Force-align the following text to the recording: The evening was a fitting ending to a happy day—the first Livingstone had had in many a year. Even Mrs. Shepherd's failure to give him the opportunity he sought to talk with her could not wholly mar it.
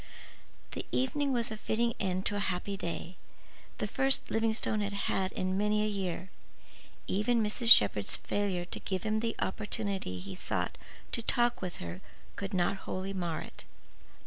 The 0.71 0.83
evening 0.91 1.31
was 1.31 1.51
a 1.51 1.57
fitting 1.57 1.93
ending 1.99 2.23
to 2.23 2.35
a 2.37 2.47
happy 2.49 2.75
day—the 2.75 3.85
first 3.85 4.31
Livingstone 4.31 4.81
had 4.81 4.93
had 4.93 5.31
in 5.33 5.59
many 5.59 5.83
a 5.83 5.87
year. 5.87 6.31
Even 7.05 7.43
Mrs. 7.43 7.69
Shepherd's 7.69 8.15
failure 8.15 8.65
to 8.65 8.79
give 8.79 9.03
him 9.03 9.19
the 9.19 9.35
opportunity 9.37 10.17
he 10.17 10.33
sought 10.33 10.79
to 11.11 11.21
talk 11.21 11.61
with 11.61 11.77
her 11.77 12.01
could 12.35 12.51
not 12.55 12.77
wholly 12.87 13.13
mar 13.13 13.41
it. 13.41 13.63